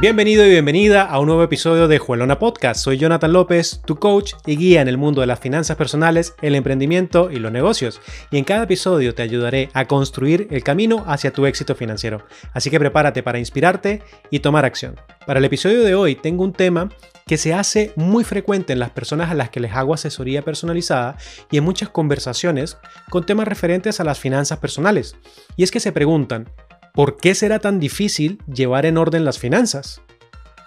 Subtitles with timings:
[0.00, 2.80] Bienvenido y bienvenida a un nuevo episodio de Juelona Podcast.
[2.82, 6.54] Soy Jonathan López, tu coach y guía en el mundo de las finanzas personales, el
[6.54, 8.00] emprendimiento y los negocios.
[8.30, 12.24] Y en cada episodio te ayudaré a construir el camino hacia tu éxito financiero.
[12.54, 14.98] Así que prepárate para inspirarte y tomar acción.
[15.26, 16.88] Para el episodio de hoy tengo un tema
[17.26, 21.18] que se hace muy frecuente en las personas a las que les hago asesoría personalizada
[21.50, 22.78] y en muchas conversaciones
[23.10, 25.14] con temas referentes a las finanzas personales.
[25.58, 26.48] Y es que se preguntan,
[26.92, 30.02] ¿Por qué será tan difícil llevar en orden las finanzas?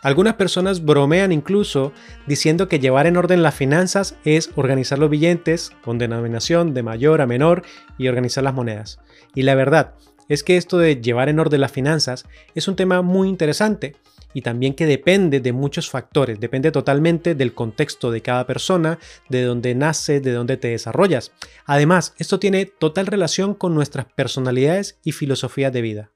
[0.01, 1.93] Algunas personas bromean incluso
[2.27, 7.21] diciendo que llevar en orden las finanzas es organizar los billetes con denominación de mayor
[7.21, 7.63] a menor
[7.97, 8.99] y organizar las monedas.
[9.33, 9.95] Y la verdad
[10.29, 13.95] es que esto de llevar en orden las finanzas es un tema muy interesante
[14.33, 18.99] y también que depende de muchos factores, depende totalmente del contexto de cada persona,
[19.29, 21.31] de dónde nace, de dónde te desarrollas.
[21.65, 26.12] Además, esto tiene total relación con nuestras personalidades y filosofías de vida.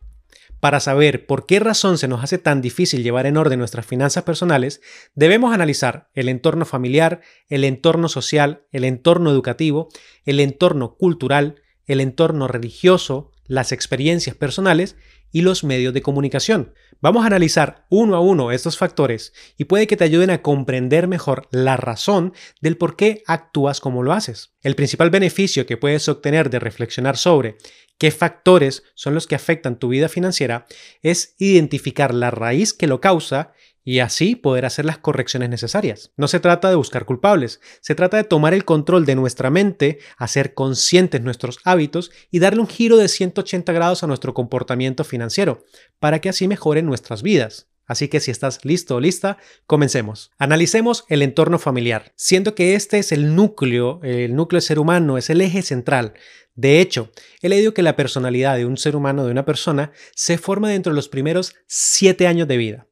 [0.60, 4.24] Para saber por qué razón se nos hace tan difícil llevar en orden nuestras finanzas
[4.24, 4.82] personales,
[5.14, 9.90] debemos analizar el entorno familiar, el entorno social, el entorno educativo,
[10.26, 14.98] el entorno cultural, el entorno religioso, las experiencias personales
[15.38, 16.74] y los medios de comunicación.
[17.00, 21.08] Vamos a analizar uno a uno estos factores y puede que te ayuden a comprender
[21.08, 24.56] mejor la razón del por qué actúas como lo haces.
[24.64, 27.58] El principal beneficio que puedes obtener de reflexionar sobre
[28.00, 30.66] qué factores son los que afectan tu vida financiera
[31.04, 33.54] es identificar la raíz que lo causa
[33.88, 36.12] y así poder hacer las correcciones necesarias.
[36.18, 40.00] No se trata de buscar culpables, se trata de tomar el control de nuestra mente,
[40.18, 45.64] hacer conscientes nuestros hábitos y darle un giro de 180 grados a nuestro comportamiento financiero,
[46.00, 47.70] para que así mejoren nuestras vidas.
[47.86, 50.32] Así que si estás listo o lista, comencemos.
[50.38, 55.18] Analicemos el entorno familiar, siendo que este es el núcleo, el núcleo del ser humano,
[55.18, 56.14] es el eje central.
[56.56, 57.10] De hecho,
[57.42, 60.92] he leído que la personalidad de un ser humano, de una persona, se forma dentro
[60.92, 62.87] de los primeros siete años de vida.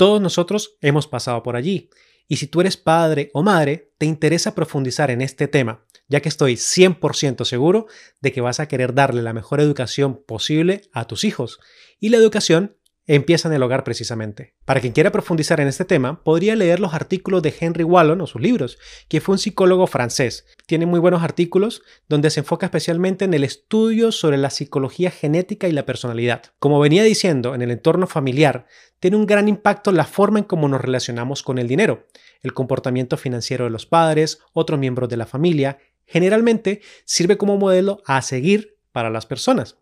[0.00, 1.90] Todos nosotros hemos pasado por allí.
[2.26, 6.30] Y si tú eres padre o madre, te interesa profundizar en este tema, ya que
[6.30, 7.86] estoy 100% seguro
[8.22, 11.60] de que vas a querer darle la mejor educación posible a tus hijos.
[11.98, 14.54] Y la educación empieza en el hogar precisamente.
[14.64, 18.26] Para quien quiera profundizar en este tema, podría leer los artículos de Henry Wallon o
[18.26, 18.78] sus libros,
[19.08, 20.46] que fue un psicólogo francés.
[20.66, 25.68] Tiene muy buenos artículos donde se enfoca especialmente en el estudio sobre la psicología genética
[25.68, 26.42] y la personalidad.
[26.60, 28.66] Como venía diciendo, en el entorno familiar
[29.00, 32.06] tiene un gran impacto la forma en cómo nos relacionamos con el dinero,
[32.42, 38.02] el comportamiento financiero de los padres, otros miembros de la familia, generalmente sirve como modelo
[38.06, 39.78] a seguir para las personas.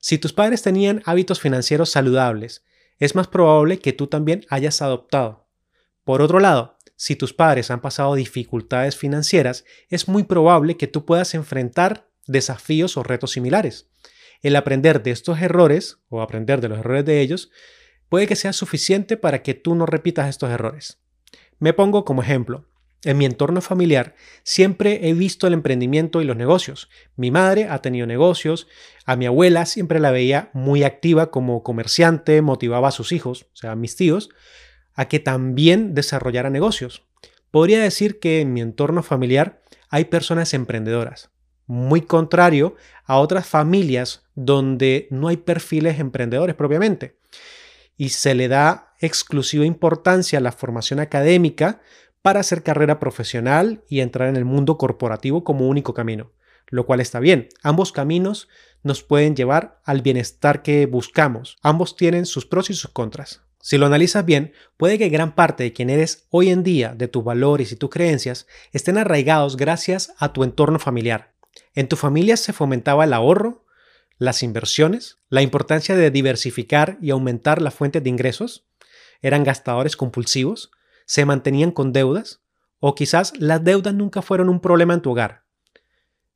[0.00, 2.64] Si tus padres tenían hábitos financieros saludables,
[2.98, 5.46] es más probable que tú también hayas adoptado.
[6.04, 11.04] Por otro lado, si tus padres han pasado dificultades financieras, es muy probable que tú
[11.04, 13.88] puedas enfrentar desafíos o retos similares.
[14.42, 17.50] El aprender de estos errores o aprender de los errores de ellos
[18.08, 20.98] puede que sea suficiente para que tú no repitas estos errores.
[21.58, 22.66] Me pongo como ejemplo.
[23.04, 26.88] En mi entorno familiar siempre he visto el emprendimiento y los negocios.
[27.14, 28.66] Mi madre ha tenido negocios,
[29.06, 33.56] a mi abuela siempre la veía muy activa como comerciante, motivaba a sus hijos, o
[33.56, 34.30] sea, a mis tíos,
[34.94, 37.04] a que también desarrollara negocios.
[37.52, 41.30] Podría decir que en mi entorno familiar hay personas emprendedoras,
[41.66, 47.16] muy contrario a otras familias donde no hay perfiles emprendedores propiamente.
[47.98, 51.82] Y se le da exclusiva importancia a la formación académica
[52.22, 56.32] para hacer carrera profesional y entrar en el mundo corporativo como único camino,
[56.68, 57.48] lo cual está bien.
[57.62, 58.48] Ambos caminos
[58.82, 61.58] nos pueden llevar al bienestar que buscamos.
[61.62, 63.42] Ambos tienen sus pros y sus contras.
[63.60, 67.08] Si lo analizas bien, puede que gran parte de quien eres hoy en día, de
[67.08, 71.34] tus valores y tus creencias, estén arraigados gracias a tu entorno familiar.
[71.74, 73.64] En tu familia se fomentaba el ahorro,
[74.18, 78.66] las inversiones, la importancia de diversificar y aumentar la fuente de ingresos,
[79.22, 80.70] eran gastadores compulsivos,
[81.06, 82.42] se mantenían con deudas
[82.80, 85.44] o quizás las deudas nunca fueron un problema en tu hogar.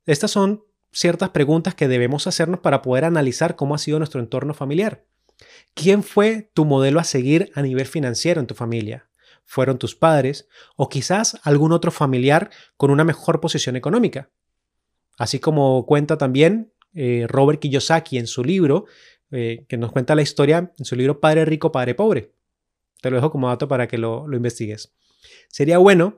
[0.05, 4.53] Estas son ciertas preguntas que debemos hacernos para poder analizar cómo ha sido nuestro entorno
[4.53, 5.05] familiar.
[5.73, 9.09] ¿Quién fue tu modelo a seguir a nivel financiero en tu familia?
[9.45, 14.29] ¿Fueron tus padres o quizás algún otro familiar con una mejor posición económica?
[15.17, 18.85] Así como cuenta también eh, Robert Kiyosaki en su libro,
[19.31, 22.31] eh, que nos cuenta la historia en su libro Padre Rico, Padre Pobre.
[23.01, 24.93] Te lo dejo como dato para que lo, lo investigues.
[25.49, 26.17] Sería bueno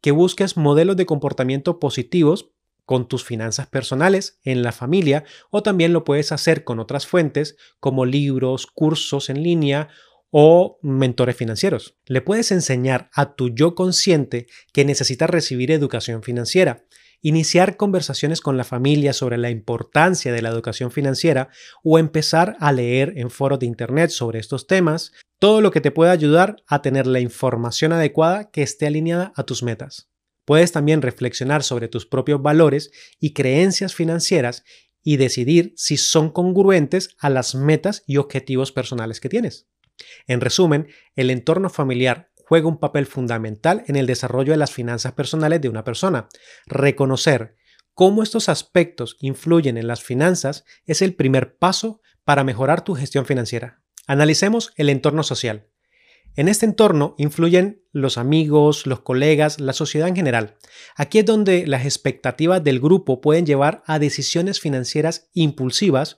[0.00, 2.50] que busques modelos de comportamiento positivos
[2.84, 7.56] con tus finanzas personales, en la familia, o también lo puedes hacer con otras fuentes
[7.80, 9.88] como libros, cursos en línea
[10.30, 11.96] o mentores financieros.
[12.06, 16.84] Le puedes enseñar a tu yo consciente que necesita recibir educación financiera
[17.24, 21.48] iniciar conversaciones con la familia sobre la importancia de la educación financiera
[21.82, 25.90] o empezar a leer en foros de Internet sobre estos temas, todo lo que te
[25.90, 30.10] pueda ayudar a tener la información adecuada que esté alineada a tus metas.
[30.44, 34.62] Puedes también reflexionar sobre tus propios valores y creencias financieras
[35.02, 39.66] y decidir si son congruentes a las metas y objetivos personales que tienes.
[40.26, 45.12] En resumen, el entorno familiar juega un papel fundamental en el desarrollo de las finanzas
[45.12, 46.28] personales de una persona.
[46.66, 47.56] Reconocer
[47.94, 53.26] cómo estos aspectos influyen en las finanzas es el primer paso para mejorar tu gestión
[53.26, 53.82] financiera.
[54.06, 55.68] Analicemos el entorno social.
[56.36, 60.56] En este entorno influyen los amigos, los colegas, la sociedad en general.
[60.96, 66.16] Aquí es donde las expectativas del grupo pueden llevar a decisiones financieras impulsivas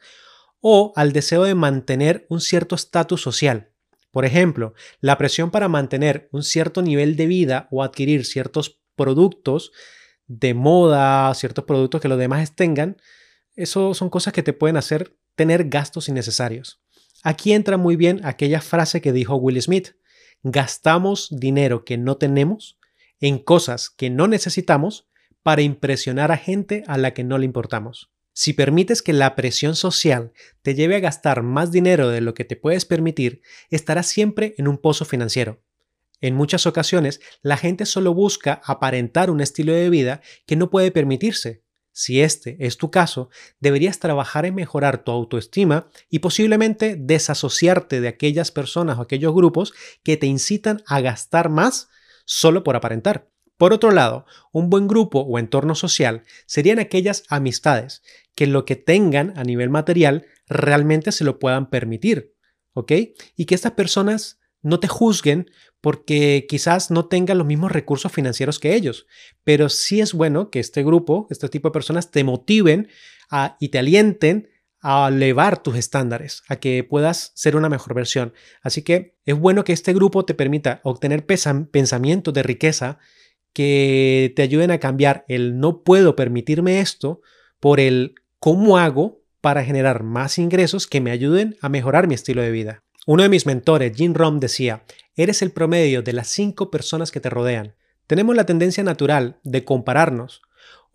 [0.60, 3.72] o al deseo de mantener un cierto estatus social.
[4.16, 9.72] Por ejemplo, la presión para mantener un cierto nivel de vida o adquirir ciertos productos
[10.26, 12.96] de moda, ciertos productos que los demás tengan,
[13.56, 16.80] eso son cosas que te pueden hacer tener gastos innecesarios.
[17.24, 19.88] Aquí entra muy bien aquella frase que dijo Will Smith
[20.42, 22.78] gastamos dinero que no tenemos
[23.20, 25.10] en cosas que no necesitamos
[25.42, 28.15] para impresionar a gente a la que no le importamos.
[28.38, 30.30] Si permites que la presión social
[30.60, 33.40] te lleve a gastar más dinero de lo que te puedes permitir,
[33.70, 35.64] estarás siempre en un pozo financiero.
[36.20, 40.90] En muchas ocasiones, la gente solo busca aparentar un estilo de vida que no puede
[40.90, 48.02] permitirse, si este es tu caso, deberías trabajar en mejorar tu autoestima y posiblemente desasociarte
[48.02, 49.72] de aquellas personas o aquellos grupos
[50.02, 51.88] que te incitan a gastar más
[52.26, 53.30] solo por aparentar.
[53.56, 58.02] Por otro lado, un buen grupo o entorno social serían aquellas amistades
[58.36, 62.34] que lo que tengan a nivel material realmente se lo puedan permitir,
[62.74, 62.92] ¿ok?
[63.34, 65.50] Y que estas personas no te juzguen
[65.80, 69.06] porque quizás no tengan los mismos recursos financieros que ellos,
[69.42, 72.88] pero sí es bueno que este grupo, este tipo de personas te motiven
[73.58, 74.48] y te alienten
[74.80, 78.34] a elevar tus estándares, a que puedas ser una mejor versión.
[78.62, 82.98] Así que es bueno que este grupo te permita obtener pensamientos de riqueza
[83.52, 87.20] que te ayuden a cambiar el no puedo permitirme esto
[87.58, 92.42] por el cómo hago para generar más ingresos que me ayuden a mejorar mi estilo
[92.42, 92.82] de vida.
[93.06, 94.82] Uno de mis mentores, Jim Rom, decía,
[95.14, 97.76] eres el promedio de las cinco personas que te rodean.
[98.06, 100.42] Tenemos la tendencia natural de compararnos.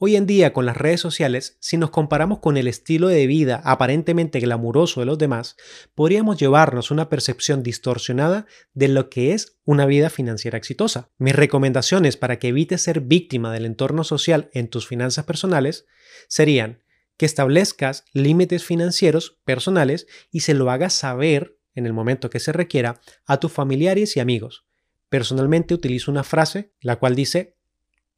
[0.03, 3.61] Hoy en día con las redes sociales, si nos comparamos con el estilo de vida
[3.63, 5.57] aparentemente glamuroso de los demás,
[5.93, 11.11] podríamos llevarnos una percepción distorsionada de lo que es una vida financiera exitosa.
[11.17, 15.85] Mis recomendaciones para que evites ser víctima del entorno social en tus finanzas personales
[16.27, 16.80] serían
[17.21, 22.51] que establezcas límites financieros personales y se lo hagas saber en el momento que se
[22.51, 24.65] requiera a tus familiares y amigos.
[25.07, 27.59] Personalmente utilizo una frase la cual dice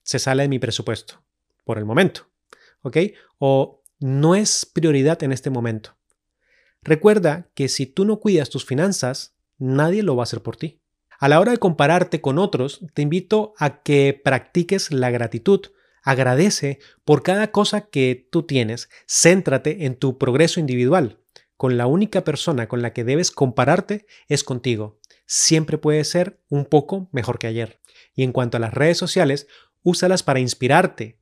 [0.04, 1.22] se sale de mi presupuesto
[1.66, 2.30] por el momento,
[2.82, 2.98] ¿ok?
[3.40, 5.98] O no es prioridad en este momento.
[6.82, 10.80] Recuerda que si tú no cuidas tus finanzas, nadie lo va a hacer por ti.
[11.20, 15.60] A la hora de compararte con otros, te invito a que practiques la gratitud.
[16.04, 18.90] Agradece por cada cosa que tú tienes.
[19.08, 21.20] Céntrate en tu progreso individual
[21.58, 25.00] con la única persona con la que debes compararte es contigo.
[25.26, 27.80] Siempre puede ser un poco mejor que ayer.
[28.16, 29.48] Y en cuanto a las redes sociales,
[29.82, 31.20] úsalas para inspirarte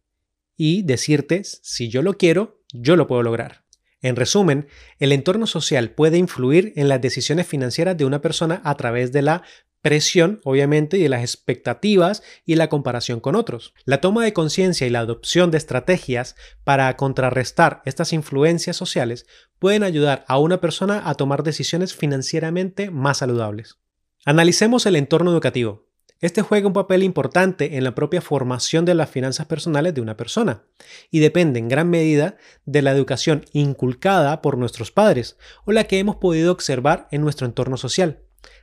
[0.58, 3.66] y decirte, si yo lo quiero, yo lo puedo lograr.
[4.02, 4.68] En resumen,
[4.98, 9.22] el entorno social puede influir en las decisiones financieras de una persona a través de
[9.22, 9.44] la
[9.82, 13.74] presión, obviamente, y de las expectativas y la comparación con otros.
[13.86, 19.26] La toma de conciencia y la adopción de estrategias para contrarrestar estas influencias sociales
[19.60, 23.78] pueden ayudar a una persona a tomar decisiones financieramente más saludables.
[24.26, 25.88] Analicemos el entorno educativo.
[26.20, 30.18] Este juega un papel importante en la propia formación de las finanzas personales de una
[30.18, 30.64] persona
[31.10, 35.98] y depende en gran medida de la educación inculcada por nuestros padres o la que
[35.98, 38.22] hemos podido observar en nuestro entorno social.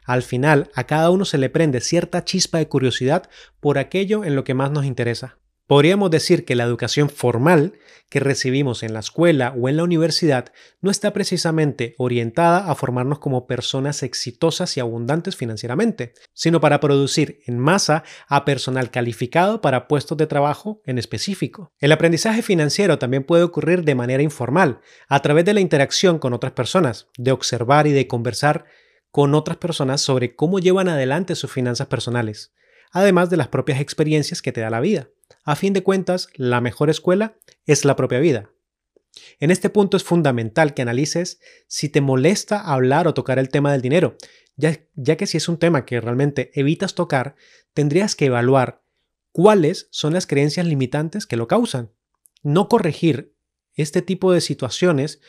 [0.09, 3.29] Al final, a cada uno se le prende cierta chispa de curiosidad
[3.61, 5.37] por aquello en lo que más nos interesa.
[5.67, 7.75] Podríamos decir que la educación formal
[8.09, 10.47] que recibimos en la escuela o en la universidad
[10.81, 17.41] no está precisamente orientada a formarnos como personas exitosas y abundantes financieramente, sino para producir
[17.45, 21.71] en masa a personal calificado para puestos de trabajo en específico.
[21.81, 26.33] El aprendizaje financiero también puede ocurrir de manera informal, a través de la interacción con
[26.33, 28.65] otras personas, de observar y de conversar
[29.19, 32.55] con otras personas sobre cómo llevan adelante sus finanzas personales,
[32.93, 35.09] además de las propias experiencias que te da la vida.
[35.43, 38.53] A fin de cuentas, la mejor escuela es la propia vida.
[39.41, 43.73] En este punto es fundamental que analices si te molesta hablar o tocar el tema
[43.73, 44.17] del dinero,
[44.55, 44.77] ya,
[45.17, 47.35] que si es un tema que realmente evitas tocar,
[47.75, 48.85] tendrías que evaluar
[49.33, 51.91] cuáles son las creencias limitantes que lo causan.
[52.45, 53.35] No corregir
[53.75, 55.21] este tipo de situaciones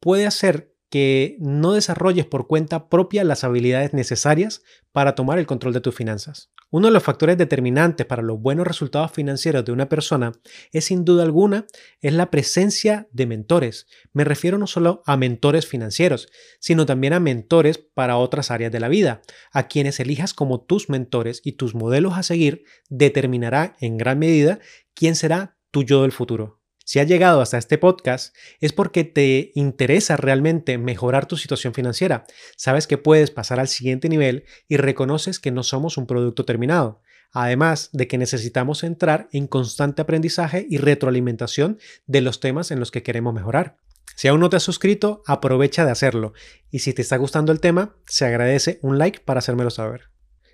[0.00, 5.74] puede hacer que no desarrolles por cuenta propia las habilidades necesarias para tomar el control
[5.74, 6.50] de tus finanzas.
[6.70, 10.32] Uno de los factores determinantes para los buenos resultados financieros de una persona
[10.70, 11.66] es sin duda alguna
[12.02, 13.86] es la presencia de mentores.
[14.12, 16.28] Me refiero no solo a mentores financieros,
[16.60, 19.22] sino también a mentores para otras áreas de la vida.
[19.50, 24.58] A quienes elijas como tus mentores y tus modelos a seguir determinará en gran medida
[24.94, 26.57] quién será tu yo del futuro.
[26.88, 32.24] Si has llegado hasta este podcast es porque te interesa realmente mejorar tu situación financiera.
[32.56, 37.02] Sabes que puedes pasar al siguiente nivel y reconoces que no somos un producto terminado.
[37.30, 42.90] Además de que necesitamos entrar en constante aprendizaje y retroalimentación de los temas en los
[42.90, 43.76] que queremos mejorar.
[44.16, 46.32] Si aún no te has suscrito, aprovecha de hacerlo.
[46.70, 50.08] Y si te está gustando el tema, se agradece un like para hacérmelo saber.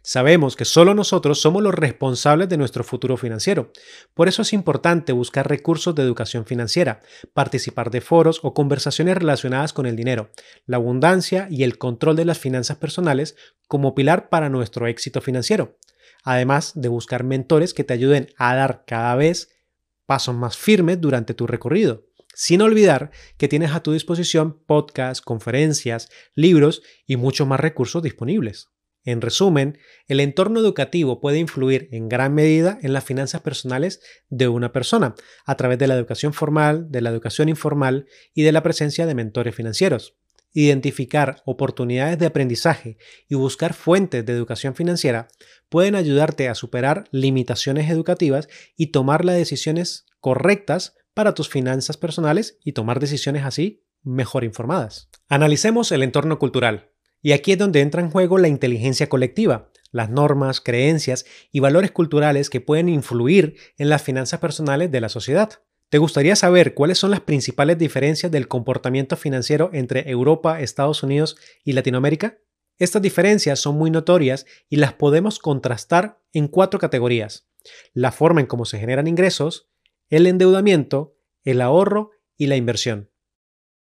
[0.07, 3.73] Sabemos que solo nosotros somos los responsables de nuestro futuro financiero.
[4.13, 7.01] Por eso es importante buscar recursos de educación financiera,
[7.33, 10.31] participar de foros o conversaciones relacionadas con el dinero,
[10.67, 13.35] la abundancia y el control de las finanzas personales
[13.67, 15.79] como pilar para nuestro éxito financiero.
[16.23, 19.57] Además de buscar mentores que te ayuden a dar cada vez
[20.05, 22.05] pasos más firmes durante tu recorrido.
[22.35, 28.74] Sin olvidar que tienes a tu disposición podcasts, conferencias, libros y muchos más recursos disponibles.
[29.05, 34.49] En resumen, el entorno educativo puede influir en gran medida en las finanzas personales de
[34.49, 38.63] una persona a través de la educación formal, de la educación informal y de la
[38.63, 40.17] presencia de mentores financieros.
[40.55, 42.97] Identificar oportunidades de aprendizaje
[43.29, 45.29] y buscar fuentes de educación financiera
[45.69, 52.59] pueden ayudarte a superar limitaciones educativas y tomar las decisiones correctas para tus finanzas personales
[52.65, 55.11] y tomar decisiones así mejor informadas.
[55.29, 56.94] Analicemos el entorno cultural.
[57.25, 61.91] Y aquí es donde entra en juego la inteligencia colectiva, las normas, creencias y valores
[61.91, 65.63] culturales que pueden influir en las finanzas personales de la sociedad.
[65.89, 71.39] ¿Te gustaría saber cuáles son las principales diferencias del comportamiento financiero entre Europa, Estados Unidos
[71.65, 72.41] y Latinoamérica?
[72.79, 77.49] Estas diferencias son muy notorias y las podemos contrastar en cuatro categorías.
[77.95, 79.71] La forma en cómo se generan ingresos,
[80.11, 83.14] el endeudamiento, el ahorro y la inversión.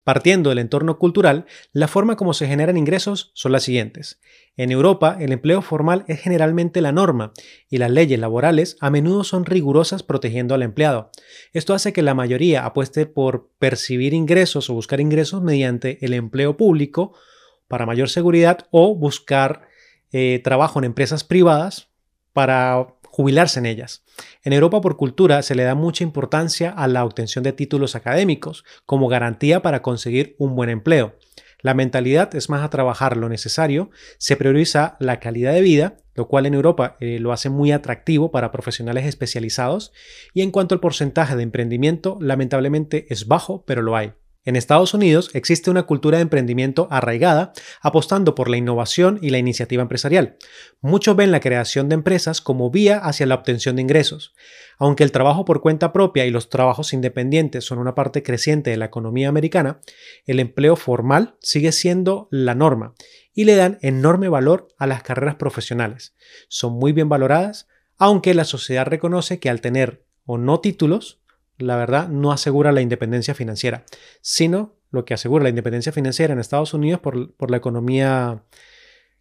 [0.06, 4.20] Partiendo del entorno cultural, la forma como se generan ingresos son las siguientes.
[4.56, 7.32] En Europa, el empleo formal es generalmente la norma
[7.68, 11.10] y las leyes laborales a menudo son rigurosas protegiendo al empleado.
[11.52, 16.56] Esto hace que la mayoría apueste por percibir ingresos o buscar ingresos mediante el empleo
[16.56, 17.16] público
[17.66, 19.66] para mayor seguridad o buscar
[20.12, 21.90] eh, trabajo en empresas privadas
[22.32, 24.04] para jubilarse en ellas.
[24.42, 28.62] En Europa por cultura se le da mucha importancia a la obtención de títulos académicos
[28.85, 31.16] como garantía para conseguir un buen empleo.
[31.62, 36.28] La mentalidad es más a trabajar lo necesario, se prioriza la calidad de vida, lo
[36.28, 39.94] cual en Europa eh, lo hace muy atractivo para profesionales especializados,
[40.35, 44.12] y en cuanto al porcentaje de emprendimiento, lamentablemente es bajo, pero lo hay.
[44.46, 49.38] En Estados Unidos existe una cultura de emprendimiento arraigada, apostando por la innovación y la
[49.38, 50.36] iniciativa empresarial.
[50.80, 54.34] Muchos ven la creación de empresas como vía hacia la obtención de ingresos.
[54.78, 58.76] Aunque el trabajo por cuenta propia y los trabajos independientes son una parte creciente de
[58.76, 59.80] la economía americana,
[60.26, 62.94] el empleo formal sigue siendo la norma
[63.34, 66.14] y le dan enorme valor a las carreras profesionales.
[66.46, 67.66] Son muy bien valoradas,
[67.98, 71.20] aunque la sociedad reconoce que al tener o no títulos,
[71.58, 73.84] la verdad, no asegura la independencia financiera,
[74.20, 78.44] sino lo que asegura la independencia financiera en Estados Unidos por, la economía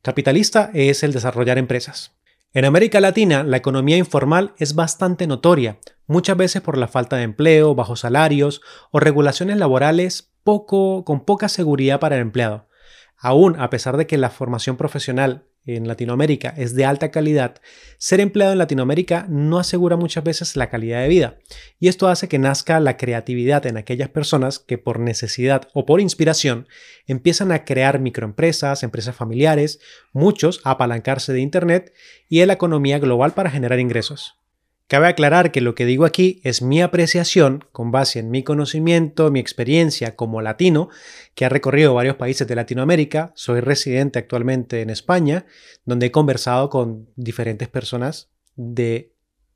[0.01, 2.15] capitalista es el desarrollar empresas.
[2.53, 7.23] En América Latina, la economía informal es bastante notoria, muchas veces por la falta de
[7.23, 8.61] empleo, bajos salarios
[8.91, 12.69] o regulaciones laborales poco, con poca seguridad para el empleado.
[13.17, 17.61] Aún a pesar de que la formación profesional en Latinoamérica es de alta calidad,
[17.97, 21.37] ser empleado en Latinoamérica no asegura muchas veces la calidad de vida.
[21.79, 26.01] Y esto hace que nazca la creatividad en aquellas personas que por necesidad o por
[26.01, 26.67] inspiración
[27.07, 29.79] empiezan a crear microempresas, empresas familiares,
[30.13, 31.93] muchos a apalancarse de Internet
[32.29, 34.44] y de la economía global para generar ingresos.
[34.87, 39.31] Cabe aclarar que lo que digo aquí es mi apreciación con base en mi conocimiento,
[39.31, 40.89] mi experiencia como latino,
[41.33, 43.31] que ha recorrido varios países de Latinoamérica.
[43.35, 45.47] Soy residente actualmente en España,
[45.85, 49.15] donde he conversado con diferentes personas de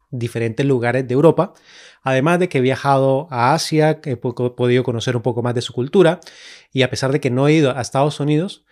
[0.09, 1.53] diferentes lugares de Europa,
[2.01, 5.73] además de que he viajado a Asia, he podido conocer un poco más de su
[5.73, 6.19] cultura
[6.73, 8.65] y a pesar de que no he ido a Estados Unidos,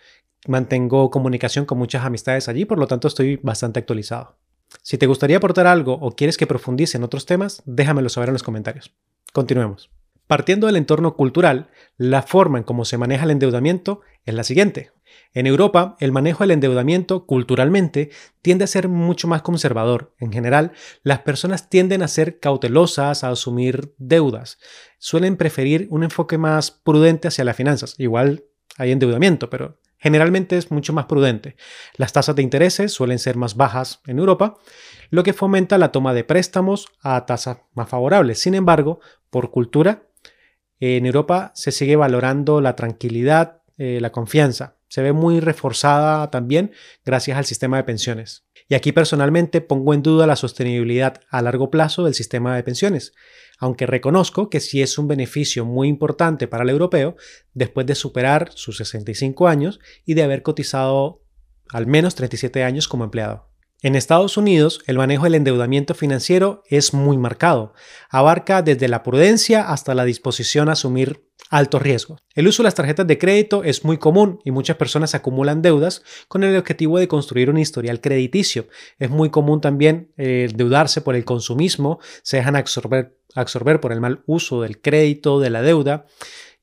[0.48, 4.36] mantengo comunicación con muchas amistades allí, por lo tanto estoy bastante actualizado.
[4.82, 8.34] Si te gustaría aportar algo o quieres que profundice en otros temas, déjamelo saber en
[8.34, 8.94] los comentarios.
[9.32, 9.90] Continuemos.
[10.26, 14.92] Partiendo del entorno cultural, la forma en cómo se maneja el endeudamiento es la siguiente.
[15.32, 18.10] En Europa, el manejo del endeudamiento culturalmente
[18.42, 20.14] tiende a ser mucho más conservador.
[20.18, 20.72] En general,
[21.02, 24.58] las personas tienden a ser cautelosas, a asumir deudas.
[24.98, 27.94] Suelen preferir un enfoque más prudente hacia las finanzas.
[27.98, 28.44] Igual
[28.76, 31.56] hay endeudamiento, pero generalmente es mucho más prudente.
[31.96, 34.56] Las tasas de intereses suelen ser más bajas en Europa,
[35.10, 38.38] lo que fomenta la toma de préstamos a tasas más favorables.
[38.38, 39.00] Sin embargo,
[39.30, 40.04] por cultura,
[40.80, 44.76] en Europa se sigue valorando la tranquilidad, eh, la confianza.
[44.88, 46.72] Se ve muy reforzada también
[47.04, 48.46] gracias al sistema de pensiones.
[48.68, 53.12] Y aquí personalmente pongo en duda la sostenibilidad a largo plazo del sistema de pensiones,
[53.58, 57.16] aunque reconozco que sí es un beneficio muy importante para el europeo
[57.54, 61.22] después de superar sus 65 años y de haber cotizado
[61.70, 63.47] al menos 37 años como empleado.
[63.80, 67.74] En Estados Unidos, el manejo del endeudamiento financiero es muy marcado.
[68.10, 72.20] Abarca desde la prudencia hasta la disposición a asumir altos riesgos.
[72.34, 76.02] El uso de las tarjetas de crédito es muy común y muchas personas acumulan deudas
[76.26, 78.66] con el objetivo de construir un historial crediticio.
[78.98, 84.24] Es muy común también eh, endeudarse por el consumismo, se dejan absorber por el mal
[84.26, 86.04] uso del crédito, de la deuda.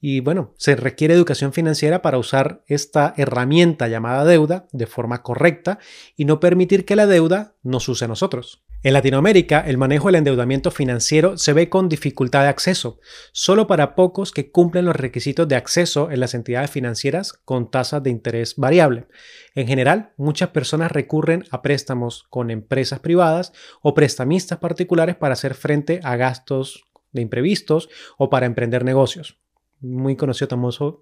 [0.08, 5.80] Y bueno, se requiere educación financiera para usar esta herramienta llamada deuda de forma correcta
[6.16, 8.64] y no permitir que la deuda nos use a nosotros.
[8.84, 13.00] En Latinoamérica, el manejo del endeudamiento financiero se ve con dificultad de acceso,
[13.32, 18.04] solo para pocos que cumplen los requisitos de acceso en las entidades financieras con tasas
[18.04, 19.08] de interés variable.
[19.56, 25.56] En general, muchas personas recurren a préstamos con empresas privadas o prestamistas particulares para hacer
[25.56, 29.40] frente a gastos de imprevistos o para emprender negocios
[29.86, 30.48] muy conocido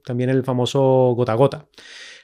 [0.06, 1.68] también el famoso gota a gota.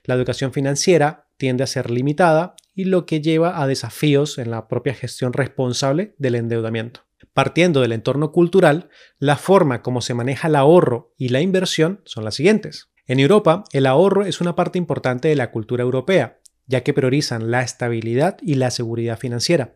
[0.04, 4.68] La educación financiera tiende a ser limitada y lo que lleva a desafíos en la
[4.68, 7.02] propia gestión responsable del endeudamiento.
[7.34, 12.24] Partiendo del entorno cultural, la forma como se maneja el ahorro y la inversión son
[12.26, 12.90] las siguientes.
[13.08, 17.52] En Europa, el ahorro es una parte importante de la cultura europea, ya que priorizan
[17.52, 19.74] la estabilidad y la seguridad financiera.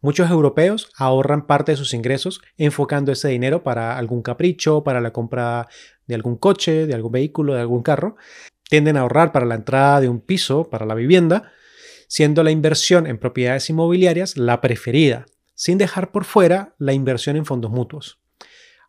[0.00, 5.12] Muchos europeos ahorran parte de sus ingresos enfocando ese dinero para algún capricho, para la
[5.12, 5.66] compra
[6.08, 8.16] de algún coche, de algún vehículo, de algún carro.
[8.68, 11.52] Tienden a ahorrar para la entrada de un piso, para la vivienda,
[12.08, 17.46] siendo la inversión en propiedades inmobiliarias la preferida, sin dejar por fuera la inversión en
[17.46, 18.18] fondos mutuos.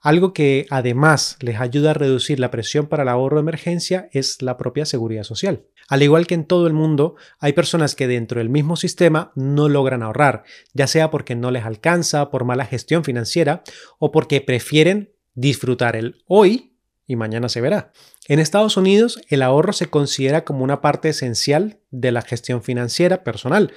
[0.01, 4.41] Algo que además les ayuda a reducir la presión para el ahorro de emergencia es
[4.41, 5.65] la propia seguridad social.
[5.89, 9.67] Al igual que en todo el mundo, hay personas que dentro del mismo sistema no
[9.67, 13.63] logran ahorrar, ya sea porque no les alcanza, por mala gestión financiera
[13.97, 16.68] o porque prefieren disfrutar el hoy
[17.09, 17.91] y mañana se verá.
[18.27, 23.23] En Estados Unidos, el ahorro se considera como una parte esencial de la gestión financiera
[23.23, 23.73] personal.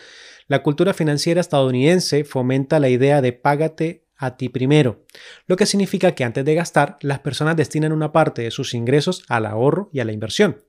[0.49, 5.07] La cultura financiera estadounidense fomenta la idea de págate a ti primero,
[5.47, 9.25] lo que significa que antes de gastar, las personas destinan una parte de sus ingresos
[9.29, 10.63] al ahorro y a la inversión.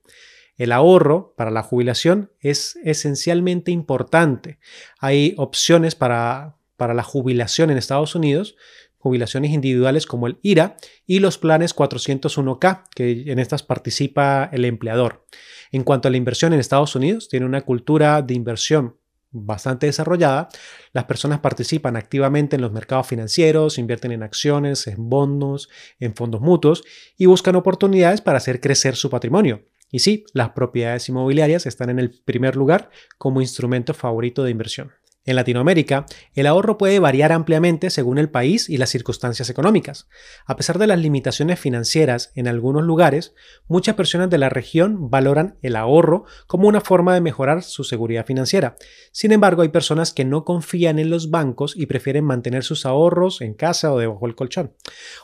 [0.56, 4.58] El ahorro para la jubilación es esencialmente importante.
[5.00, 8.56] Hay opciones para, para la jubilación en Estados Unidos,
[9.04, 15.26] jubilaciones individuales como el IRA y los planes 401k, que en estas participa el empleador.
[15.74, 18.96] En cuanto a la inversión en Estados Unidos, tiene una cultura de inversión
[19.30, 20.48] bastante desarrollada,
[20.94, 25.68] las personas participan activamente en los mercados financieros, invierten en acciones, en bonos,
[26.00, 26.84] en fondos mutuos
[27.18, 29.66] y buscan oportunidades para hacer crecer su patrimonio.
[29.92, 34.92] Y sí, las propiedades inmobiliarias están en el primer lugar como instrumento favorito de inversión.
[35.26, 40.10] En Latinoamérica, el ahorro puede variar ampliamente según el país y las circunstancias económicas.
[40.46, 43.34] A pesar de las limitaciones financieras en algunos lugares,
[43.68, 48.26] muchas personas de la región valoran el ahorro como una forma de mejorar su seguridad
[48.26, 48.76] financiera.
[49.14, 53.40] Sin embargo, hay personas que no confían en los bancos y prefieren mantener sus ahorros
[53.40, 54.74] en casa o debajo del colchón.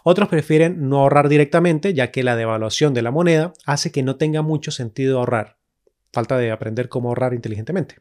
[0.05, 4.15] Otros prefieren no ahorrar directamente, ya que la devaluación de la moneda hace que no
[4.15, 5.57] tenga mucho sentido ahorrar.
[6.13, 7.97] Falta de aprender cómo ahorrar inteligentemente.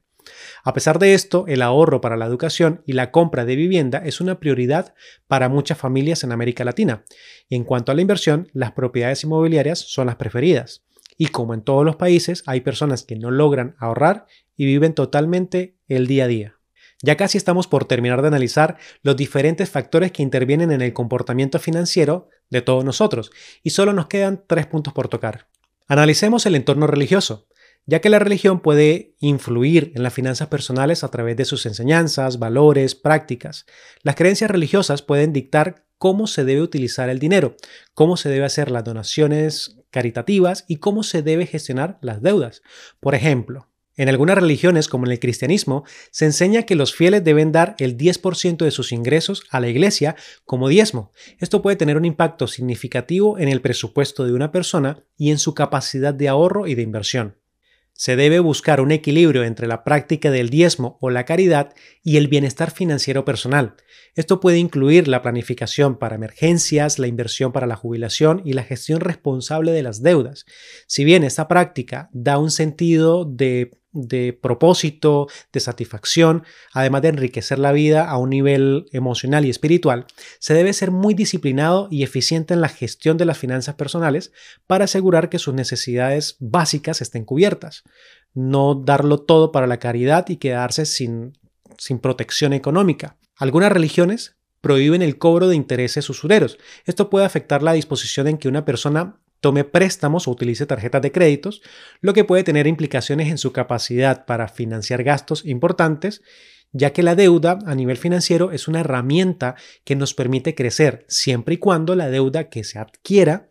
[0.65, 4.21] A pesar de esto, el ahorro para la educación y la compra de vivienda es
[4.21, 4.95] una prioridad
[5.27, 7.05] para muchas familias en América Latina.
[7.49, 10.85] Y en cuanto a la inversión, las propiedades inmobiliarias son las preferidas.
[11.17, 15.77] Y como en todos los países, hay personas que no logran ahorrar y viven totalmente
[15.89, 16.55] el día a día.
[17.03, 21.59] Ya casi estamos por terminar de analizar los diferentes factores que intervienen en el comportamiento
[21.61, 23.31] financiero de todos nosotros,
[23.63, 25.49] y solo nos quedan tres puntos por tocar.
[25.87, 27.47] Analicemos el entorno religioso
[27.89, 32.39] ya que la religión puede influir en las finanzas personales a través de sus enseñanzas,
[32.39, 33.65] valores, prácticas.
[34.03, 37.57] Las creencias religiosas pueden dictar cómo se debe utilizar el dinero,
[37.95, 42.61] cómo se debe hacer las donaciones caritativas y cómo se debe gestionar las deudas.
[43.01, 47.53] Por ejemplo, en algunas religiones, como en el cristianismo, se enseña que los fieles deben
[47.53, 51.11] dar el 10% de sus ingresos a la iglesia como diezmo.
[51.39, 55.55] Esto puede tener un impacto significativo en el presupuesto de una persona y en su
[55.55, 57.38] capacidad de ahorro y de inversión.
[57.99, 62.29] Se debe buscar un equilibrio entre la práctica del diezmo o la caridad y el
[62.29, 63.75] bienestar financiero personal.
[64.15, 69.01] Esto puede incluir la planificación para emergencias, la inversión para la jubilación y la gestión
[69.01, 70.47] responsable de las deudas.
[70.87, 73.73] Si bien esta práctica da un sentido de
[74.07, 80.07] de propósito, de satisfacción, además de enriquecer la vida a un nivel emocional y espiritual,
[80.39, 84.33] se debe ser muy disciplinado y eficiente en la gestión de las finanzas personales
[84.67, 87.83] para asegurar que sus necesidades básicas estén cubiertas.
[88.35, 91.37] No darlo todo para la caridad y quedarse sin,
[91.77, 93.17] sin protección económica.
[93.37, 96.59] Algunas religiones prohíben el cobro de intereses usureros.
[96.85, 101.13] Esto puede afectar la disposición en que una persona tome préstamos o utilice tarjetas de
[101.13, 101.63] créditos,
[102.01, 106.23] lo que puede tener implicaciones en su capacidad para financiar gastos importantes,
[106.73, 111.55] ya que la deuda a nivel financiero es una herramienta que nos permite crecer siempre
[111.55, 113.49] y cuando la deuda que se adquiera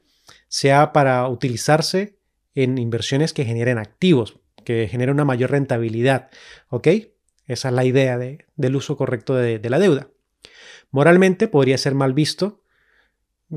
[0.47, 2.19] sea para utilizarse
[2.53, 6.29] en inversiones que generen activos, que generen una mayor rentabilidad.
[6.69, 6.87] ¿Ok?
[7.45, 10.09] Esa es la idea del uso correcto de, de la deuda.
[10.91, 12.61] Moralmente podría ser mal visto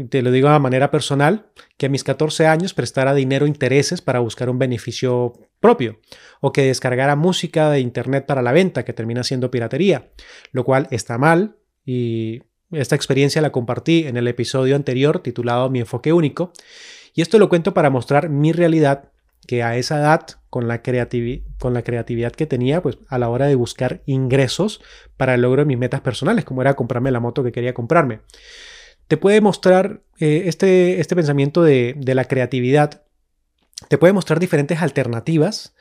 [0.08, 4.20] te lo digo de manera personal, que a mis 14 años prestara dinero intereses para
[4.20, 6.00] buscar un beneficio propio,
[6.40, 10.10] o que descargara música de internet para la venta, que termina siendo piratería,
[10.52, 15.80] lo cual está mal y esta experiencia la compartí en el episodio anterior titulado Mi
[15.80, 16.52] enfoque único,
[17.14, 19.10] y esto lo cuento para mostrar mi realidad
[19.46, 20.82] que a esa edad, con la,
[21.58, 24.80] con la creatividad que tenía, pues a la hora de buscar ingresos
[25.16, 28.20] para el logro de mis metas personales, como era comprarme la moto que quería comprarme
[29.10, 33.02] te puede mostrar eh, este, este pensamiento de, la creatividad,
[33.88, 35.74] te puede mostrar diferentes alternativas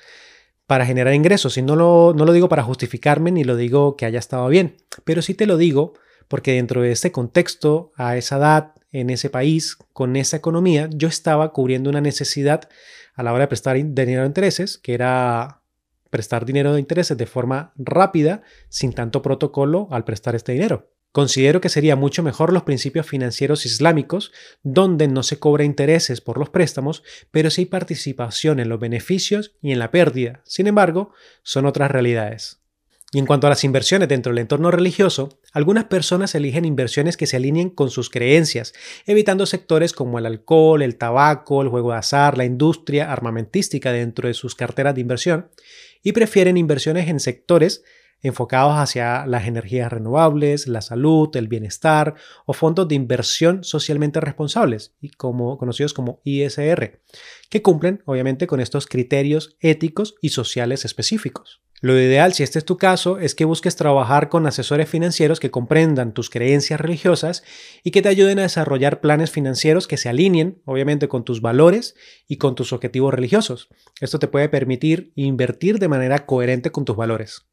[0.65, 1.55] para generar ingresos.
[1.55, 4.77] Y no lo, no lo digo para justificarme ni lo digo que haya estado bien,
[5.03, 5.93] pero sí te lo digo
[6.27, 11.07] porque dentro de ese contexto, a esa edad, en ese país, con esa economía, yo
[11.07, 12.67] estaba cubriendo una necesidad
[13.13, 15.61] a la hora de prestar dinero de intereses, que era
[16.09, 20.89] prestar dinero de intereses de forma rápida, sin tanto protocolo al prestar este dinero.
[21.11, 26.37] Considero que sería mucho mejor los principios financieros islámicos, donde no se cobra intereses por
[26.37, 30.41] los préstamos, pero sí participación en los beneficios y en la pérdida.
[30.45, 32.59] Sin embargo, son otras realidades.
[33.11, 37.25] Y en cuanto a las inversiones dentro del entorno religioso, algunas personas eligen inversiones que
[37.25, 38.73] se alineen con sus creencias,
[39.07, 44.27] evitando sectores como el alcohol, el tabaco, el juego de azar, la industria armamentística dentro
[44.27, 45.49] de sus carteras de inversión,
[46.03, 47.83] y prefieren inversiones en sectores
[48.21, 54.93] enfocados hacia las energías renovables, la salud, el bienestar o fondos de inversión socialmente responsables,
[55.01, 57.01] y como, conocidos como ISR,
[57.49, 61.61] que cumplen obviamente con estos criterios éticos y sociales específicos.
[61.81, 65.49] Lo ideal, si este es tu caso, es que busques trabajar con asesores financieros que
[65.49, 67.41] comprendan tus creencias religiosas
[67.83, 71.95] y que te ayuden a desarrollar planes financieros que se alineen, obviamente, con tus valores
[72.27, 73.69] y con tus objetivos religiosos.
[74.01, 77.45] Esto te puede permitir invertir de manera coherente con tus valores.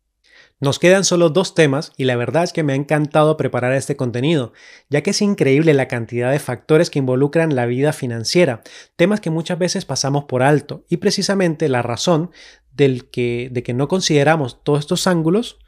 [0.59, 3.95] Nos quedan solo dos temas y la verdad es que me ha encantado preparar este
[3.95, 4.55] contenido,
[4.89, 8.63] ya que es increíble la cantidad de factores que involucran la vida financiera,
[8.97, 12.31] temas que muchas veces pasamos por alto y precisamente la razón
[12.73, 15.59] del que, de que no consideramos todos estos ángulos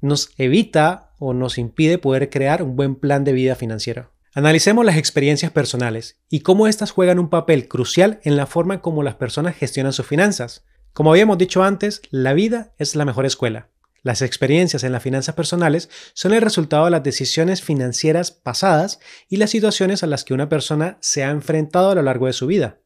[0.00, 4.10] nos evita o nos impide poder crear un buen plan de vida financiera.
[4.32, 9.02] Analicemos las experiencias personales y cómo éstas juegan un papel crucial en la forma como
[9.02, 10.64] las personas gestionan sus finanzas.
[10.92, 13.70] Como habíamos dicho antes, la vida es la mejor escuela.
[14.06, 19.36] Las experiencias en las finanzas personales son el resultado de las decisiones financieras pasadas y
[19.36, 22.46] las situaciones a las que una persona se ha enfrentado a lo largo de su
[22.46, 22.78] vida.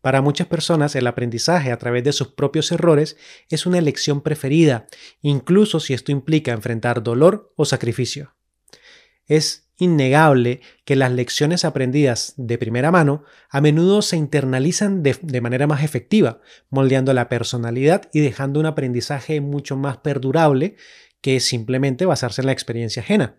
[0.00, 3.16] Para muchas personas el aprendizaje a través de sus propios errores
[3.48, 4.88] es una elección preferida,
[5.22, 8.34] incluso si esto implica enfrentar dolor o sacrificio.
[9.26, 15.66] Es innegable que las lecciones aprendidas de primera mano a menudo se internalizan de, manera
[15.66, 20.76] más efectiva, moldeando la personalidad y dejando un aprendizaje mucho más perdurable
[21.20, 23.36] que simplemente basarse en la experiencia ajena.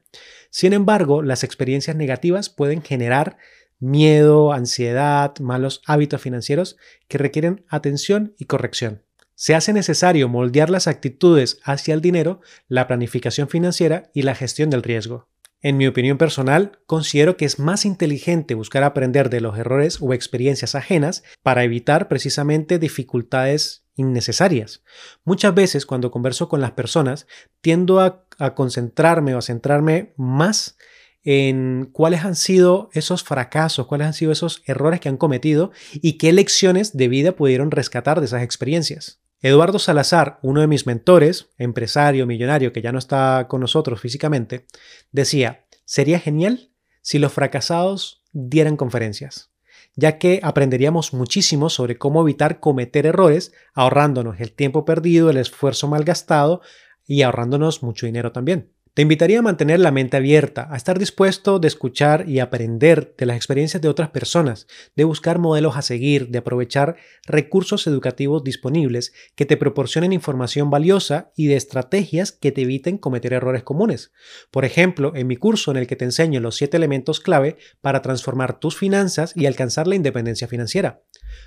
[0.50, 3.38] Sin embargo, las experiencias negativas pueden generar
[3.80, 6.78] miedo, ansiedad, malos hábitos financieros
[7.08, 9.02] que requieren atención y corrección.
[9.36, 14.70] Se hace necesario moldear las actitudes hacia el dinero, la planificación financiera y la gestión
[14.70, 15.28] del riesgo.
[15.64, 20.14] En mi opinión personal, considero que es más inteligente buscar aprender de los errores o
[20.14, 24.84] experiencias ajenas para evitar precisamente dificultades innecesarias.
[25.24, 27.28] Muchas veces cuando converso con las personas,
[27.62, 30.78] tiendo a, concentrarme o a centrarme más
[31.24, 36.14] en cuáles han sido esos fracasos, cuáles han sido esos errores que han cometido y
[36.18, 39.22] qué lecciones de vida pudieron rescatar de esas experiencias.
[39.44, 44.68] Eduardo Salazar, uno de mis mentores, empresario, millonario, que ya no está con nosotros físicamente,
[45.12, 49.52] decía, sería genial si los fracasados dieran conferencias,
[49.96, 55.88] ya que aprenderíamos muchísimo sobre cómo evitar cometer errores, ahorrándonos el tiempo perdido, el esfuerzo
[55.88, 56.62] malgastado
[57.08, 58.72] y ahorrándonos mucho dinero también.
[58.94, 63.26] Te invitaría a mantener la mente abierta, a estar dispuesto de escuchar y aprender de
[63.26, 69.14] las experiencias de otras personas, de buscar modelos a seguir, de aprovechar recursos educativos disponibles
[69.36, 74.12] que te proporcionen información valiosa y de estrategias que te eviten cometer errores comunes.
[74.52, 78.02] Por ejemplo, en mi curso en el que te enseño los 7 elementos clave para
[78.02, 81.02] transformar tus finanzas y alcanzar la independencia financiera.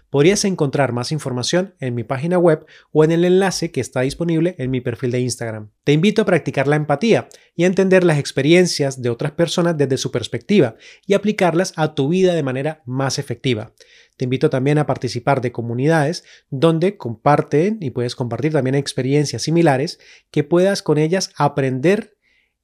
[0.08, 4.54] Podrías encontrar más información en mi página web o en el enlace que está disponible
[4.56, 5.72] en mi perfil de Instagram.
[5.84, 10.10] Te invito a practicar la empatía y entender las experiencias de otras personas desde su
[10.10, 13.72] perspectiva y aplicarlas a tu vida de manera más efectiva.
[14.16, 19.98] Te invito también a participar de comunidades donde comparten y puedes compartir también experiencias similares
[20.30, 22.16] que puedas con ellas aprender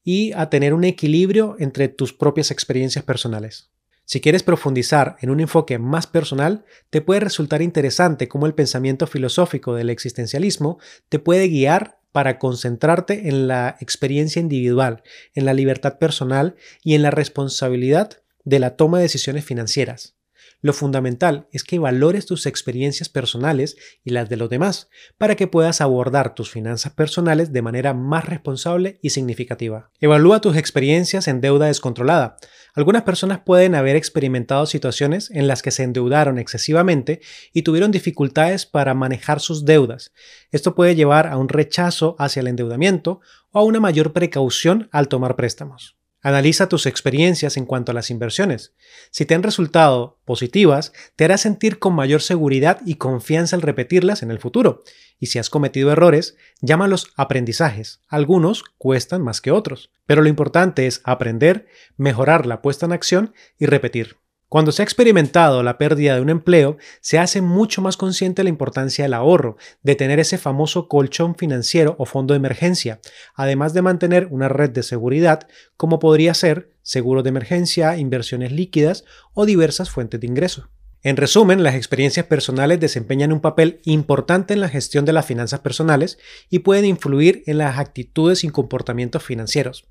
[0.05, 3.71] y a tener un equilibrio entre tus propias experiencias personales.
[4.11, 9.07] Si quieres profundizar en un enfoque más personal, te puede resultar interesante cómo el pensamiento
[9.07, 15.03] filosófico del existencialismo te puede guiar para concentrarte en la experiencia individual,
[15.35, 20.20] en la libertad personal y en la responsabilidad de la toma de decisiones financieras.
[20.63, 25.47] Lo fundamental es que valores tus experiencias personales y las de los demás para que
[25.47, 29.91] puedas abordar tus finanzas personales de manera más responsable y significativa.
[30.01, 32.37] Evalúa tus experiencias en deuda descontrolada.
[32.75, 37.21] Algunas personas pueden haber experimentado situaciones en las que se endeudaron excesivamente
[37.55, 40.13] y tuvieron dificultades para manejar sus deudas.
[40.51, 43.21] Esto puede llevar a un rechazo hacia el endeudamiento
[43.51, 46.00] o a una mayor precaución al tomar préstamos.
[46.23, 48.75] Analiza tus experiencias en cuanto a las inversiones.
[49.11, 54.23] Si te han resultado positivas, te hará sentir con mayor seguridad y confianza al repetirlas
[54.23, 54.85] en el futuro.
[55.19, 58.01] Y si has cometido errores, llámalos aprendizajes.
[58.07, 59.91] Algunos cuestan más que otros.
[60.05, 64.20] Pero lo importante es aprender, mejorar la puesta en acción y repetir.
[64.51, 68.51] Cuando se ha experimentado la pérdida de un empleo, se hace mucho más consciente la
[68.51, 72.99] importancia del ahorro, de tener ese famoso colchón financiero o fondo de emergencia,
[73.37, 79.05] además de mantener una red de seguridad como podría ser seguro de emergencia, inversiones líquidas
[79.35, 80.69] o diversas fuentes de ingreso.
[81.05, 85.61] En resumen, las experiencias personales desempeñan un papel importante en la gestión de las finanzas
[85.61, 89.87] personales y pueden influir en las actitudes y comportamientos financieros.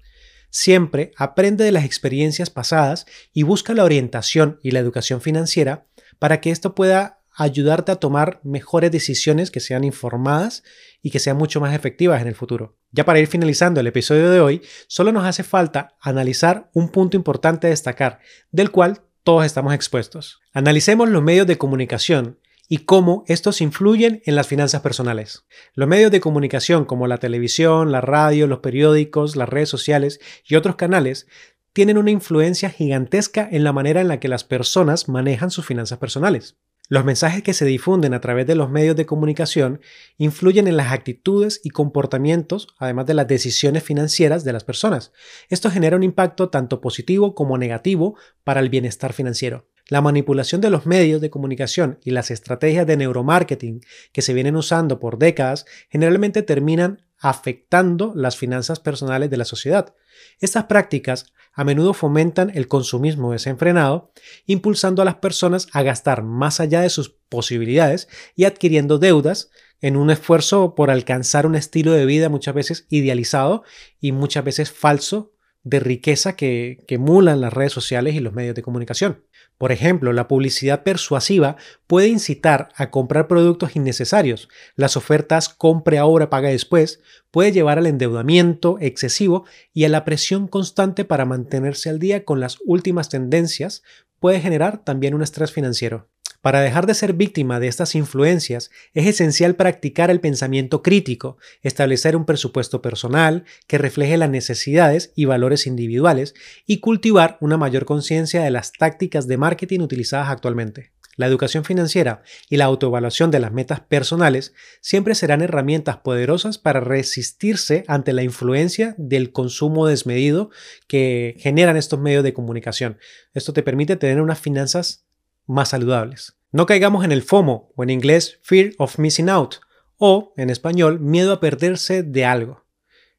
[0.50, 5.86] Siempre aprende de las experiencias pasadas y busca la orientación y la educación financiera
[6.18, 10.64] para que esto pueda ayudarte a tomar mejores decisiones que sean informadas
[11.02, 12.78] y que sean mucho más efectivas en el futuro.
[12.92, 17.16] Ya para ir finalizando el episodio de hoy, solo nos hace falta analizar un punto
[17.16, 18.20] importante a destacar,
[18.52, 20.42] del cual todos estamos expuestos.
[20.54, 25.46] Analicemos los medios de comunicación y cómo estos influyen en las finanzas personales.
[25.74, 30.56] Los medios de comunicación como la televisión, la radio, los periódicos, las redes sociales y
[30.56, 31.28] otros canales
[31.74, 35.98] tienen una influencia gigantesca en la manera en la que las personas manejan sus finanzas
[35.98, 36.58] personales.
[36.90, 39.80] Los mensajes que se difunden a través de los medios de comunicación
[40.18, 45.12] influyen en las actitudes y comportamientos, además de las decisiones financieras de las personas.
[45.50, 49.68] Esto genera un impacto tanto positivo como negativo para el bienestar financiero.
[49.90, 53.82] La manipulación de los medios de comunicación y las estrategias de neuromarketing
[54.14, 59.96] que se vienen usando por décadas generalmente terminan afectando las finanzas personales de la sociedad.
[60.40, 64.14] Estas prácticas a menudo fomentan el consumismo desenfrenado,
[64.46, 69.50] impulsando a las personas a gastar más allá de sus posibilidades y adquiriendo deudas
[69.82, 73.64] en un esfuerzo por alcanzar un estilo de vida muchas veces idealizado
[74.00, 78.62] y muchas veces falso de riqueza que, emulan las redes sociales y los medios de
[78.62, 79.26] comunicación.
[79.60, 84.48] Por ejemplo, la publicidad persuasiva puede incitar a comprar productos innecesarios.
[84.78, 89.44] Las ofertas compre ahora, paga después puede llevar al endeudamiento excesivo
[89.74, 93.84] y a la presión constante para mantenerse al día con las últimas tendencias.
[94.22, 96.08] Puede generar también un estrés financiero.
[96.42, 102.16] Para dejar de ser víctima de estas influencias, es esencial practicar el pensamiento crítico, establecer
[102.16, 108.42] un presupuesto personal que refleje las necesidades y valores individuales y cultivar una mayor conciencia
[108.42, 110.92] de las tácticas de marketing utilizadas actualmente.
[111.18, 116.80] La educación financiera y la autoevaluación de las metas personales siempre serán herramientas poderosas para
[116.80, 120.50] resistirse ante la influencia del consumo desmedido
[120.88, 122.98] que generan estos medios de comunicación.
[123.34, 125.09] Esto te permite tener unas finanzas
[125.50, 126.38] más saludables.
[126.52, 129.56] No caigamos en el FOMO, o en inglés Fear of Missing Out,
[129.98, 132.64] o en español Miedo a perderse de algo.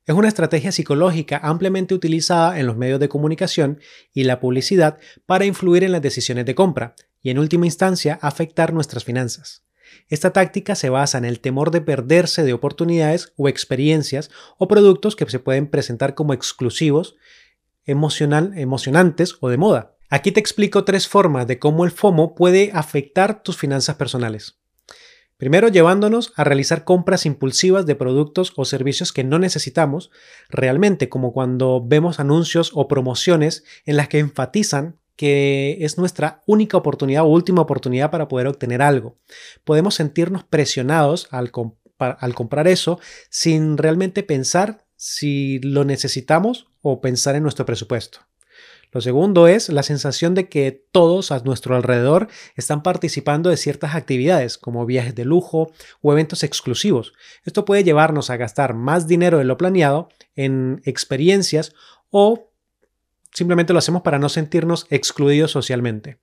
[0.07, 3.81] Es una estrategia psicológica ampliamente utilizada en los medios de comunicación
[4.15, 8.73] y la publicidad para influir en las decisiones de compra y en última instancia afectar
[8.73, 9.65] nuestras finanzas.
[10.09, 15.15] Esta táctica se basa en el temor de perderse de oportunidades o experiencias o productos
[15.17, 17.17] que se pueden presentar como exclusivos,
[17.85, 19.97] emocional, emocionantes o de moda.
[20.13, 24.57] Aquí te explico tres formas de cómo el FOMO puede afectar tus finanzas personales.
[25.37, 30.11] Primero, llevándonos a realizar compras impulsivas de productos o servicios que no necesitamos
[30.49, 36.77] realmente, como cuando vemos anuncios o promociones en las que enfatizan que es nuestra única
[36.77, 39.17] oportunidad o última oportunidad para poder obtener algo.
[39.65, 47.45] Podemos sentirnos presionados al, comprar eso sin realmente pensar si lo necesitamos o pensar en
[47.45, 48.21] nuestro presupuesto.
[48.93, 53.95] Lo segundo es la sensación de que todos a nuestro alrededor están participando de ciertas
[53.95, 55.73] actividades, como viajes de lujo
[56.03, 57.13] o eventos exclusivos.
[57.45, 61.73] Esto puede llevarnos a gastar más dinero de lo planeado en experiencias
[62.11, 62.51] o
[63.33, 66.19] simplemente lo hacemos para no sentirnos excluidos socialmente.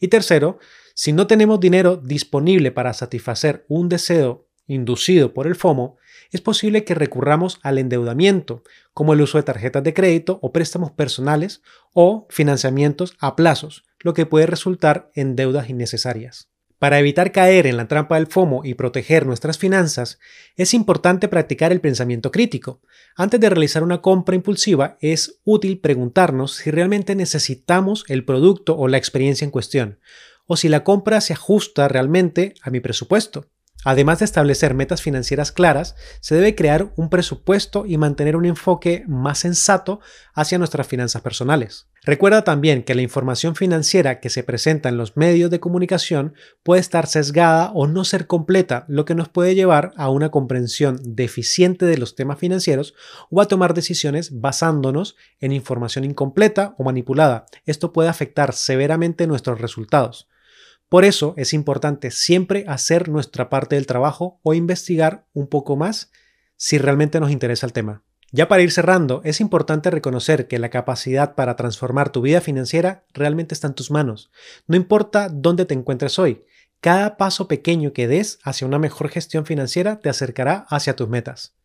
[0.00, 0.58] Y tercero,
[0.94, 5.96] si no tenemos dinero disponible para satisfacer un deseo inducido por el FOMO,
[6.30, 8.62] es posible que recurramos al endeudamiento,
[8.94, 14.14] como el uso de tarjetas de crédito o préstamos personales o financiamientos a plazos, lo
[14.14, 16.48] que puede resultar en deudas innecesarias.
[16.78, 20.20] Para evitar caer en la trampa del FOMO y proteger nuestras finanzas,
[20.54, 22.80] es importante practicar el pensamiento crítico.
[23.16, 28.86] Antes de realizar una compra impulsiva, es útil preguntarnos si realmente necesitamos el producto o
[28.86, 29.98] la experiencia en cuestión,
[30.46, 33.46] o si la compra se ajusta realmente a mi presupuesto.
[33.84, 39.04] Además de establecer metas financieras claras, se debe crear un presupuesto y mantener un enfoque
[39.06, 40.00] más sensato
[40.34, 41.86] hacia nuestras finanzas personales.
[42.02, 46.80] Recuerda también que la información financiera que se presenta en los medios de comunicación puede
[46.80, 51.86] estar sesgada o no ser completa, lo que nos puede llevar a una comprensión deficiente
[51.86, 52.94] de los temas financieros
[53.30, 57.46] o a tomar decisiones basándonos en información incompleta o manipulada.
[57.64, 60.28] Esto puede afectar severamente nuestros resultados.
[60.88, 66.10] Por eso es importante siempre hacer nuestra parte del trabajo o investigar un poco más
[66.56, 68.02] si realmente nos interesa el tema.
[68.30, 73.04] Ya para ir cerrando, es importante reconocer que la capacidad para transformar tu vida financiera
[73.14, 74.30] realmente está en tus manos.
[74.66, 76.44] No importa dónde te encuentres hoy,
[76.80, 81.57] cada paso pequeño que des hacia una mejor gestión financiera te acercará hacia tus metas.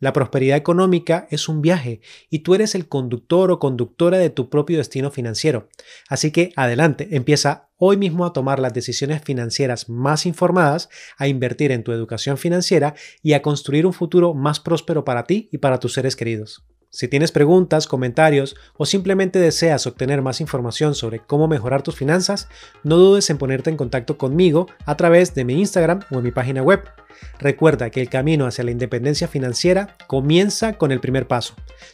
[0.00, 4.50] La prosperidad económica es un viaje y tú eres el conductor o conductora de tu
[4.50, 5.68] propio destino financiero.
[6.08, 11.72] Así que adelante, empieza hoy mismo a tomar las decisiones financieras más informadas, a invertir
[11.72, 15.78] en tu educación financiera y a construir un futuro más próspero para ti y para
[15.78, 16.64] tus seres queridos.
[16.96, 22.48] Si tienes preguntas, comentarios o simplemente deseas obtener más información sobre cómo mejorar tus finanzas,
[22.84, 26.30] no dudes en ponerte en contacto conmigo a través de mi Instagram o en mi
[26.30, 26.84] página web.
[27.38, 31.52] Recuerda que el camino hacia la independencia financiera comienza con el primer paso.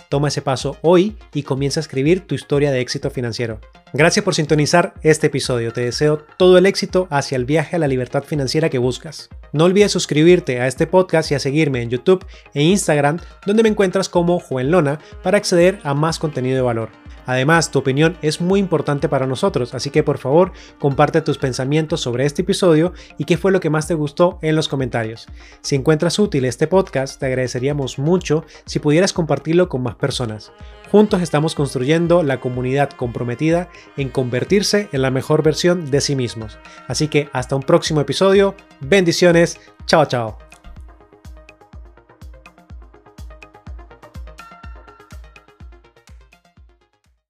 [0.08, 3.58] Toma ese paso hoy y comienza a escribir tu historia de éxito financiero.
[3.94, 5.70] Gracias por sintonizar este episodio.
[5.74, 9.28] Te deseo todo el éxito hacia el viaje a la libertad financiera que buscas.
[9.52, 12.24] No olvides suscribirte a este podcast y a seguirme en YouTube
[12.54, 16.88] e Instagram, donde me encuentras como Juan Lona, para acceder a más contenido de valor.
[17.26, 22.00] Además, tu opinión es muy importante para nosotros, así que por favor comparte tus pensamientos
[22.00, 25.26] sobre este episodio y qué fue lo que más te gustó en los comentarios.
[25.60, 30.50] Si encuentras útil este podcast, te agradeceríamos mucho si pudieras compartirlo con más personas.
[30.90, 36.58] Juntos estamos construyendo la comunidad comprometida en convertirse en la mejor versión de sí mismos.
[36.88, 38.54] Así que hasta un próximo episodio.
[38.80, 39.60] Bendiciones.
[39.86, 40.51] Chao, chao.